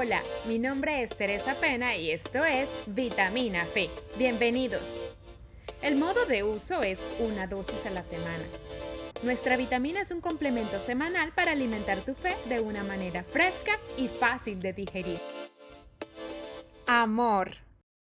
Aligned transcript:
Hola, 0.00 0.22
mi 0.46 0.60
nombre 0.60 1.02
es 1.02 1.16
Teresa 1.16 1.56
Pena 1.56 1.96
y 1.96 2.12
esto 2.12 2.44
es 2.44 2.84
Vitamina 2.86 3.64
Fe. 3.64 3.90
Bienvenidos. 4.16 5.02
El 5.82 5.96
modo 5.96 6.24
de 6.24 6.44
uso 6.44 6.82
es 6.82 7.12
una 7.18 7.48
dosis 7.48 7.84
a 7.84 7.90
la 7.90 8.04
semana. 8.04 8.44
Nuestra 9.24 9.56
vitamina 9.56 10.00
es 10.00 10.12
un 10.12 10.20
complemento 10.20 10.78
semanal 10.78 11.32
para 11.32 11.50
alimentar 11.50 11.98
tu 11.98 12.14
fe 12.14 12.36
de 12.48 12.60
una 12.60 12.84
manera 12.84 13.24
fresca 13.24 13.72
y 13.96 14.06
fácil 14.06 14.60
de 14.60 14.72
digerir. 14.72 15.18
Amor. 16.86 17.56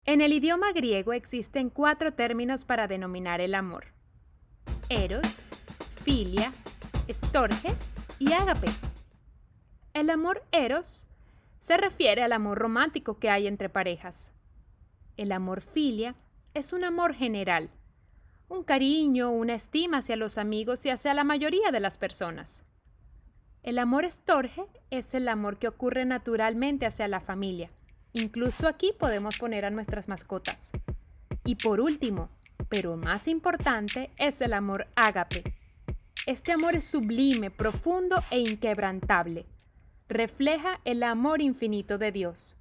En 0.04 0.20
el 0.20 0.34
idioma 0.34 0.74
griego 0.74 1.14
existen 1.14 1.70
cuatro 1.70 2.12
términos 2.12 2.66
para 2.66 2.88
denominar 2.88 3.40
el 3.40 3.56
amor. 3.56 3.86
Eros, 4.90 5.46
filia, 6.04 6.52
estorge 7.08 7.74
y 8.20 8.34
ágape. 8.34 8.68
El 9.94 10.10
amor 10.10 10.44
eros 10.52 11.09
se 11.70 11.78
refiere 11.78 12.24
al 12.24 12.34
amor 12.34 12.58
romántico 12.58 13.20
que 13.20 13.30
hay 13.30 13.46
entre 13.46 13.70
parejas. 13.70 14.32
El 15.18 15.32
amor 15.32 15.62
filia 15.62 16.16
es 16.56 16.74
un 16.74 16.84
amor 16.84 17.14
general, 17.14 17.70
un 18.48 18.64
cariño, 18.64 19.30
una 19.30 19.54
estima 19.54 20.00
hacia 20.00 20.16
los 20.16 20.40
amigos 20.40 20.84
y 20.88 20.90
hacia 20.90 21.14
la 21.14 21.24
mayoría 21.24 21.70
de 21.70 21.80
las 21.80 22.00
personas. 22.00 22.64
El 23.62 23.78
amor 23.78 24.04
estorge 24.04 24.66
es 24.90 25.14
el 25.14 25.28
amor 25.28 25.60
que 25.60 25.68
ocurre 25.68 26.06
naturalmente 26.06 26.88
hacia 26.88 27.08
la 27.08 27.20
familia. 27.20 27.70
Incluso 28.14 28.68
aquí 28.68 28.92
podemos 28.98 29.38
poner 29.38 29.64
a 29.64 29.70
nuestras 29.70 30.08
mascotas. 30.08 30.72
Y 31.46 31.54
por 31.54 31.82
último, 31.82 32.32
pero 32.68 32.98
más 32.98 33.28
importante, 33.28 34.10
es 34.18 34.42
el 34.42 34.54
amor 34.54 34.88
ágape. 34.96 35.44
Este 36.26 36.52
amor 36.52 36.76
es 36.76 36.86
sublime, 36.86 37.52
profundo 37.52 38.24
e 38.32 38.40
inquebrantable 38.40 39.46
refleja 40.10 40.82
el 40.86 41.04
amor 41.04 41.40
infinito 41.40 42.00
de 42.00 42.12
Dios. 42.12 42.58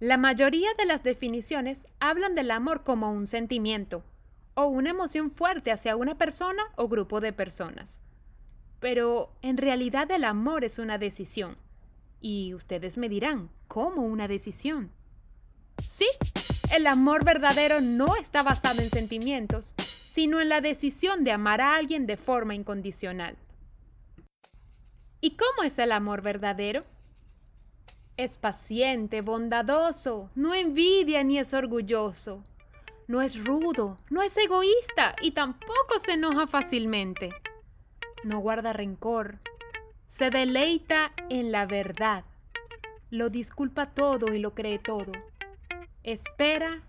La 0.00 0.18
mayoría 0.18 0.68
de 0.76 0.84
las 0.84 1.04
definiciones 1.04 1.86
hablan 2.00 2.34
del 2.34 2.50
amor 2.50 2.82
como 2.82 3.12
un 3.12 3.26
sentimiento 3.28 4.04
o 4.54 4.66
una 4.66 4.90
emoción 4.90 5.30
fuerte 5.30 5.70
hacia 5.70 5.96
una 5.96 6.18
persona 6.18 6.62
o 6.76 6.88
grupo 6.88 7.20
de 7.20 7.32
personas. 7.32 8.00
Pero 8.80 9.32
en 9.40 9.56
realidad 9.56 10.10
el 10.10 10.24
amor 10.24 10.64
es 10.64 10.78
una 10.78 10.98
decisión. 10.98 11.56
Y 12.20 12.54
ustedes 12.54 12.98
me 12.98 13.08
dirán, 13.08 13.50
¿cómo 13.68 14.02
una 14.02 14.26
decisión? 14.26 14.90
Sí, 15.78 16.06
el 16.74 16.86
amor 16.86 17.24
verdadero 17.24 17.80
no 17.80 18.16
está 18.16 18.42
basado 18.42 18.82
en 18.82 18.90
sentimientos, 18.90 19.74
sino 20.14 20.40
en 20.40 20.48
la 20.48 20.60
decisión 20.60 21.24
de 21.24 21.32
amar 21.32 21.60
a 21.60 21.74
alguien 21.74 22.06
de 22.06 22.16
forma 22.16 22.54
incondicional. 22.54 23.36
¿Y 25.20 25.36
cómo 25.36 25.64
es 25.64 25.76
el 25.80 25.90
amor 25.90 26.22
verdadero? 26.22 26.82
Es 28.16 28.36
paciente, 28.38 29.22
bondadoso, 29.22 30.30
no 30.36 30.54
envidia 30.54 31.24
ni 31.24 31.40
es 31.40 31.52
orgulloso. 31.52 32.44
No 33.08 33.22
es 33.22 33.44
rudo, 33.44 33.98
no 34.08 34.22
es 34.22 34.36
egoísta 34.36 35.16
y 35.20 35.32
tampoco 35.32 35.98
se 35.98 36.12
enoja 36.12 36.46
fácilmente. 36.46 37.30
No 38.22 38.38
guarda 38.38 38.72
rencor. 38.72 39.40
Se 40.06 40.30
deleita 40.30 41.12
en 41.28 41.50
la 41.50 41.66
verdad. 41.66 42.24
Lo 43.10 43.30
disculpa 43.30 43.86
todo 43.86 44.32
y 44.32 44.38
lo 44.38 44.54
cree 44.54 44.78
todo. 44.78 45.10
Espera 46.04 46.82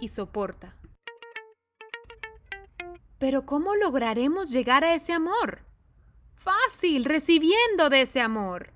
y 0.00 0.08
soporta. 0.08 0.74
Pero 3.18 3.46
¿cómo 3.46 3.74
lograremos 3.76 4.50
llegar 4.50 4.84
a 4.84 4.94
ese 4.94 5.12
amor? 5.12 5.60
Fácil, 6.34 7.04
recibiendo 7.04 7.88
de 7.88 8.02
ese 8.02 8.20
amor. 8.20 8.72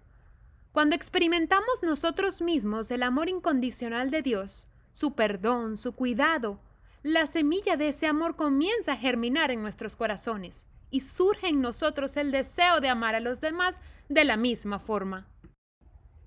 Cuando 0.72 0.94
experimentamos 0.94 1.82
nosotros 1.82 2.40
mismos 2.40 2.90
el 2.90 3.02
amor 3.02 3.28
incondicional 3.28 4.10
de 4.10 4.22
Dios, 4.22 4.68
su 4.92 5.14
perdón, 5.14 5.76
su 5.76 5.92
cuidado, 5.92 6.60
la 7.02 7.26
semilla 7.26 7.76
de 7.76 7.88
ese 7.88 8.06
amor 8.06 8.36
comienza 8.36 8.92
a 8.92 8.96
germinar 8.96 9.50
en 9.50 9.62
nuestros 9.62 9.96
corazones 9.96 10.66
y 10.90 11.00
surge 11.00 11.48
en 11.48 11.60
nosotros 11.60 12.16
el 12.16 12.30
deseo 12.30 12.80
de 12.80 12.88
amar 12.88 13.14
a 13.14 13.20
los 13.20 13.40
demás 13.40 13.80
de 14.08 14.24
la 14.24 14.36
misma 14.36 14.78
forma. 14.78 15.26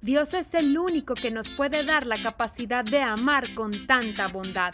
Dios 0.01 0.33
es 0.33 0.53
el 0.53 0.77
único 0.77 1.15
que 1.15 1.31
nos 1.31 1.49
puede 1.49 1.85
dar 1.85 2.05
la 2.05 2.21
capacidad 2.21 2.83
de 2.83 3.01
amar 3.01 3.53
con 3.55 3.87
tanta 3.87 4.27
bondad. 4.27 4.73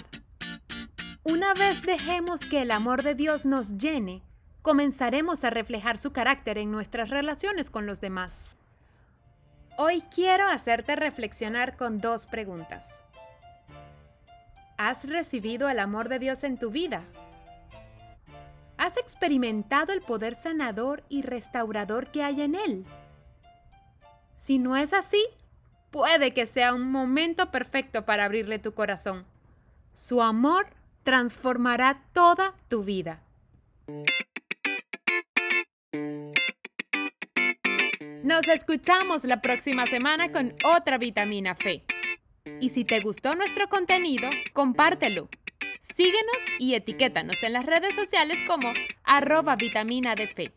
Una 1.29 1.53
vez 1.53 1.83
dejemos 1.83 2.41
que 2.41 2.63
el 2.63 2.71
amor 2.71 3.03
de 3.03 3.13
Dios 3.13 3.45
nos 3.45 3.77
llene, 3.77 4.23
comenzaremos 4.63 5.43
a 5.43 5.51
reflejar 5.51 5.99
su 5.99 6.11
carácter 6.11 6.57
en 6.57 6.71
nuestras 6.71 7.09
relaciones 7.09 7.69
con 7.69 7.85
los 7.85 8.01
demás. 8.01 8.47
Hoy 9.77 10.01
quiero 10.13 10.47
hacerte 10.47 10.95
reflexionar 10.95 11.77
con 11.77 12.01
dos 12.01 12.25
preguntas. 12.25 13.03
¿Has 14.77 15.07
recibido 15.07 15.69
el 15.69 15.77
amor 15.77 16.09
de 16.09 16.17
Dios 16.17 16.43
en 16.43 16.57
tu 16.57 16.71
vida? 16.71 17.03
¿Has 18.77 18.97
experimentado 18.97 19.93
el 19.93 20.01
poder 20.01 20.33
sanador 20.33 21.03
y 21.09 21.21
restaurador 21.21 22.07
que 22.07 22.23
hay 22.23 22.41
en 22.41 22.55
Él? 22.55 22.85
Si 24.35 24.57
no 24.57 24.75
es 24.75 24.93
así, 24.93 25.23
puede 25.91 26.33
que 26.33 26.47
sea 26.47 26.73
un 26.73 26.89
momento 26.89 27.51
perfecto 27.51 28.03
para 28.03 28.25
abrirle 28.25 28.57
tu 28.57 28.73
corazón. 28.73 29.27
Su 29.93 30.23
amor 30.23 30.78
transformará 31.09 32.03
toda 32.13 32.53
tu 32.67 32.83
vida. 32.83 33.23
Nos 38.23 38.47
escuchamos 38.47 39.25
la 39.25 39.41
próxima 39.41 39.87
semana 39.87 40.31
con 40.31 40.53
otra 40.63 40.99
vitamina 40.99 41.55
fe. 41.55 41.83
Y 42.59 42.69
si 42.69 42.85
te 42.85 42.99
gustó 42.99 43.33
nuestro 43.33 43.67
contenido, 43.69 44.29
compártelo. 44.53 45.29
Síguenos 45.79 46.43
y 46.59 46.75
etiquétanos 46.75 47.41
en 47.41 47.53
las 47.53 47.65
redes 47.65 47.95
sociales 47.95 48.37
como 48.45 48.71
arroba 49.03 49.55
vitamina 49.55 50.13
de 50.13 50.27
fe. 50.27 50.53